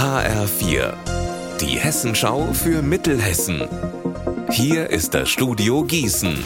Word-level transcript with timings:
HR4, 0.00 0.94
die 1.60 1.78
Hessenschau 1.78 2.54
für 2.54 2.80
Mittelhessen. 2.80 3.68
Hier 4.50 4.88
ist 4.88 5.12
das 5.12 5.28
Studio 5.28 5.84
Gießen. 5.84 6.42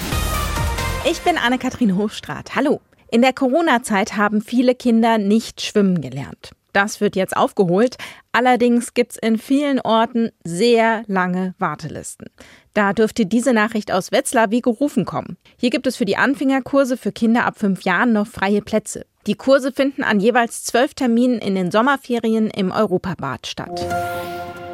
Ich 1.09 1.21
bin 1.21 1.39
Anne-Kathrin 1.39 1.97
Hofstraat. 1.97 2.57
Hallo. 2.57 2.81
In 3.13 3.23
der 3.23 3.33
Corona-Zeit 3.33 4.17
haben 4.17 4.41
viele 4.43 4.75
Kinder 4.75 5.19
nicht 5.19 5.61
schwimmen 5.61 6.01
gelernt. 6.01 6.51
Das 6.73 7.01
wird 7.01 7.15
jetzt 7.15 7.37
aufgeholt. 7.37 7.97
Allerdings 8.33 8.93
gibt 8.93 9.13
es 9.13 9.19
in 9.19 9.39
vielen 9.39 9.79
Orten 9.79 10.31
sehr 10.43 11.05
lange 11.07 11.55
Wartelisten. 11.61 12.31
Da 12.73 12.93
dürfte 12.93 13.25
diese 13.25 13.53
Nachricht 13.53 13.93
aus 13.93 14.11
Wetzlar 14.11 14.51
wie 14.51 14.63
gerufen 14.63 15.05
kommen. 15.05 15.37
Hier 15.57 15.71
gibt 15.71 15.87
es 15.87 15.95
für 15.95 16.07
die 16.07 16.17
Anfängerkurse 16.17 16.97
für 16.97 17.13
Kinder 17.13 17.47
ab 17.47 17.57
fünf 17.57 17.83
Jahren 17.83 18.13
noch 18.13 18.27
freie 18.27 18.63
Plätze. 18.63 19.07
Die 19.27 19.37
Kurse 19.37 19.73
finden 19.73 20.03
an 20.03 20.21
jeweils 20.21 20.65
zwölf 20.65 20.93
Terminen 20.93 21.39
in 21.39 21.55
den 21.55 21.71
Sommerferien 21.71 22.51
im 22.51 22.71
Europabad 22.71 23.47
statt. 23.47 23.87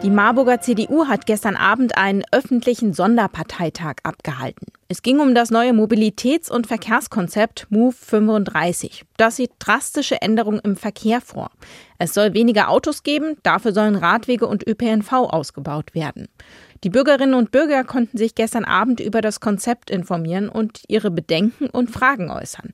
Die 0.02 0.10
Marburger 0.10 0.60
CDU 0.60 1.06
hat 1.06 1.26
gestern 1.26 1.56
Abend 1.56 1.98
einen 1.98 2.24
öffentlichen 2.32 2.94
Sonderparteitag 2.94 3.96
abgehalten. 4.02 4.68
Es 4.88 5.02
ging 5.02 5.20
um 5.20 5.34
das 5.34 5.50
neue 5.50 5.72
Mobilitäts- 5.72 6.50
und 6.50 6.66
Verkehrskonzept 6.66 7.66
MOVE 7.68 7.94
35. 7.94 9.04
Das 9.18 9.36
sieht 9.36 9.52
drastische 9.58 10.20
Änderungen 10.22 10.60
im 10.64 10.76
Verkehr 10.76 11.20
vor. 11.20 11.50
Es 11.98 12.14
soll 12.14 12.32
weniger 12.34 12.70
Autos 12.70 13.02
geben, 13.02 13.36
dafür 13.42 13.72
sollen 13.72 13.94
Radwege 13.94 14.46
und 14.46 14.66
ÖPNV 14.66 15.12
ausgebaut 15.12 15.94
werden. 15.94 16.28
Die 16.82 16.90
Bürgerinnen 16.90 17.34
und 17.34 17.50
Bürger 17.50 17.84
konnten 17.84 18.16
sich 18.16 18.34
gestern 18.34 18.64
Abend 18.64 19.00
über 19.00 19.20
das 19.20 19.38
Konzept 19.38 19.90
informieren 19.90 20.48
und 20.48 20.82
ihre 20.88 21.10
Bedenken 21.10 21.68
und 21.68 21.90
Fragen 21.90 22.30
äußern. 22.30 22.72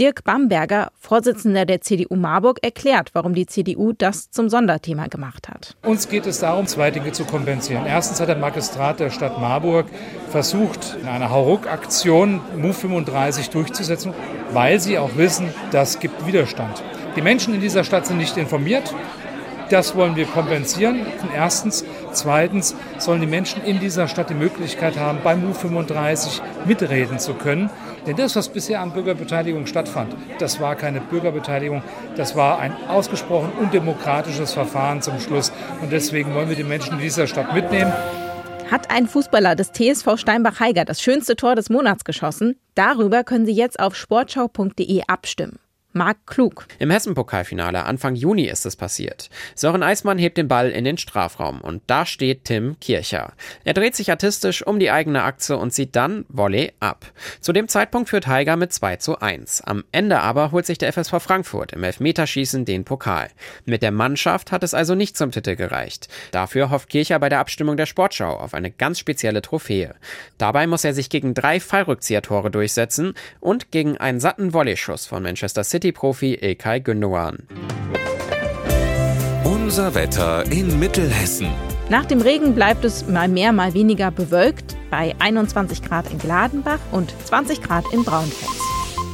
Dirk 0.00 0.24
Bamberger, 0.24 0.90
Vorsitzender 0.98 1.66
der 1.66 1.80
CDU 1.80 2.16
Marburg, 2.16 2.58
erklärt, 2.62 3.10
warum 3.12 3.32
die 3.32 3.46
CDU 3.46 3.92
das 3.92 4.28
zum 4.28 4.48
Sonderthema 4.48 5.06
gemacht 5.06 5.48
hat. 5.48 5.76
Uns 5.82 6.08
geht 6.08 6.26
es 6.26 6.40
darum, 6.40 6.66
zwei 6.66 6.90
Dinge 6.90 7.12
zu 7.12 7.24
kompensieren. 7.24 7.86
Erstens 7.86 8.18
hat 8.18 8.28
der 8.28 8.36
Magistrat 8.36 8.98
der 8.98 9.10
Stadt 9.10 9.40
Marburg 9.40 9.86
versucht, 10.30 10.96
in 11.00 11.06
einer 11.06 11.30
Hauruck-Aktion 11.30 12.40
MOVE 12.56 12.72
35 12.74 13.50
durchzusetzen, 13.50 14.12
weil 14.52 14.80
sie 14.80 14.98
auch 14.98 15.16
wissen, 15.16 15.54
das 15.70 16.00
gibt 16.00 16.26
Widerstand. 16.26 16.82
Die 17.14 17.22
Menschen 17.22 17.54
in 17.54 17.60
dieser 17.60 17.84
Stadt 17.84 18.04
sind 18.04 18.18
nicht 18.18 18.36
informiert. 18.36 18.92
Das 19.70 19.94
wollen 19.94 20.16
wir 20.16 20.26
kompensieren. 20.26 21.06
Erstens. 21.34 21.84
Zweitens 22.12 22.76
sollen 22.98 23.20
die 23.20 23.26
Menschen 23.26 23.64
in 23.64 23.80
dieser 23.80 24.08
Stadt 24.08 24.30
die 24.30 24.34
Möglichkeit 24.34 24.98
haben, 24.98 25.18
beim 25.24 25.44
MOVE 25.44 25.58
35 25.58 26.40
mitreden 26.64 27.18
zu 27.18 27.34
können. 27.34 27.70
Denn 28.06 28.16
das, 28.16 28.36
was 28.36 28.48
bisher 28.48 28.80
an 28.80 28.92
Bürgerbeteiligung 28.92 29.66
stattfand, 29.66 30.14
das 30.38 30.60
war 30.60 30.76
keine 30.76 31.00
Bürgerbeteiligung, 31.00 31.82
das 32.16 32.36
war 32.36 32.58
ein 32.58 32.72
ausgesprochen 32.88 33.50
undemokratisches 33.58 34.52
Verfahren 34.52 35.02
zum 35.02 35.18
Schluss. 35.18 35.50
Und 35.80 35.90
deswegen 35.90 36.34
wollen 36.34 36.48
wir 36.48 36.56
die 36.56 36.64
Menschen 36.64 36.94
in 36.94 37.00
dieser 37.00 37.26
Stadt 37.26 37.54
mitnehmen. 37.54 37.92
Hat 38.70 38.90
ein 38.90 39.06
Fußballer 39.06 39.56
des 39.56 39.72
TSV 39.72 40.16
Steinbach-Heiger 40.16 40.84
das 40.84 41.00
schönste 41.00 41.36
Tor 41.36 41.54
des 41.54 41.70
Monats 41.70 42.04
geschossen? 42.04 42.58
Darüber 42.74 43.24
können 43.24 43.46
Sie 43.46 43.52
jetzt 43.52 43.78
auf 43.78 43.94
sportschau.de 43.94 45.02
abstimmen. 45.06 45.58
Marc 45.96 46.26
Klug. 46.26 46.66
Im 46.80 46.90
Hessen-Pokalfinale 46.90 47.84
Anfang 47.84 48.16
Juni 48.16 48.46
ist 48.46 48.66
es 48.66 48.74
passiert. 48.74 49.30
Sören 49.54 49.84
Eismann 49.84 50.18
hebt 50.18 50.36
den 50.36 50.48
Ball 50.48 50.70
in 50.70 50.84
den 50.84 50.98
Strafraum 50.98 51.60
und 51.60 51.82
da 51.86 52.04
steht 52.04 52.46
Tim 52.46 52.80
Kircher. 52.80 53.32
Er 53.62 53.74
dreht 53.74 53.94
sich 53.94 54.10
artistisch 54.10 54.66
um 54.66 54.80
die 54.80 54.90
eigene 54.90 55.22
Achse 55.22 55.56
und 55.56 55.70
zieht 55.70 55.94
dann 55.94 56.26
Volley 56.28 56.72
ab. 56.80 57.06
Zu 57.40 57.52
dem 57.52 57.68
Zeitpunkt 57.68 58.08
führt 58.08 58.26
Heiger 58.26 58.56
mit 58.56 58.72
2 58.72 58.96
zu 58.96 59.20
1. 59.20 59.60
Am 59.60 59.84
Ende 59.92 60.18
aber 60.18 60.50
holt 60.50 60.66
sich 60.66 60.78
der 60.78 60.92
FSV 60.92 61.14
Frankfurt 61.20 61.72
im 61.72 61.84
Elfmeterschießen 61.84 62.64
den 62.64 62.84
Pokal. 62.84 63.28
Mit 63.64 63.82
der 63.82 63.92
Mannschaft 63.92 64.50
hat 64.50 64.64
es 64.64 64.74
also 64.74 64.96
nicht 64.96 65.16
zum 65.16 65.30
Titel 65.30 65.54
gereicht. 65.54 66.08
Dafür 66.32 66.70
hofft 66.70 66.88
Kircher 66.88 67.20
bei 67.20 67.28
der 67.28 67.38
Abstimmung 67.38 67.76
der 67.76 67.86
Sportschau 67.86 68.36
auf 68.36 68.54
eine 68.54 68.72
ganz 68.72 68.98
spezielle 68.98 69.42
Trophäe. 69.42 69.94
Dabei 70.38 70.66
muss 70.66 70.82
er 70.82 70.92
sich 70.92 71.08
gegen 71.08 71.34
drei 71.34 71.60
Fallrückzieher-Tore 71.60 72.50
durchsetzen 72.50 73.14
und 73.38 73.70
gegen 73.70 73.96
einen 73.96 74.18
satten 74.18 74.52
Volleyschuss 74.52 75.06
von 75.06 75.22
Manchester 75.22 75.62
City 75.62 75.83
City-Profi 75.84 76.38
Ilkay 76.40 76.80
Gündogan. 76.80 77.46
Unser 79.44 79.94
Wetter 79.94 80.50
in 80.50 80.78
Mittelhessen. 80.78 81.48
Nach 81.90 82.06
dem 82.06 82.22
Regen 82.22 82.54
bleibt 82.54 82.86
es 82.86 83.06
mal 83.06 83.28
mehr, 83.28 83.52
mal 83.52 83.74
weniger 83.74 84.10
bewölkt 84.10 84.76
bei 84.90 85.14
21 85.18 85.82
Grad 85.82 86.10
in 86.10 86.16
Gladenbach 86.18 86.78
und 86.90 87.14
20 87.26 87.60
Grad 87.60 87.84
in 87.92 88.02
Braunfels. 88.02 88.58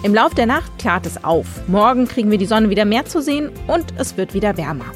Im 0.04 0.14
Lauf 0.14 0.34
der 0.34 0.46
Nacht 0.46 0.70
klart 0.78 1.06
es 1.06 1.24
auf. 1.24 1.46
Morgen 1.66 2.06
kriegen 2.06 2.30
wir 2.30 2.38
die 2.38 2.46
Sonne 2.46 2.70
wieder 2.70 2.84
mehr 2.84 3.04
zu 3.04 3.20
sehen 3.20 3.50
und 3.66 3.86
es 3.98 4.16
wird 4.16 4.32
wieder 4.32 4.56
wärmer. 4.56 4.92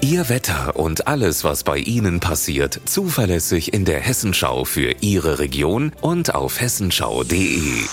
Ihr 0.00 0.30
Wetter 0.30 0.76
und 0.76 1.06
alles, 1.06 1.44
was 1.44 1.62
bei 1.62 1.76
Ihnen 1.76 2.20
passiert, 2.20 2.80
zuverlässig 2.86 3.74
in 3.74 3.84
der 3.84 4.00
Hessenschau 4.00 4.64
für 4.64 4.94
Ihre 5.02 5.38
Region 5.38 5.92
und 6.00 6.34
auf 6.34 6.58
hessenschau.de. 6.60 7.84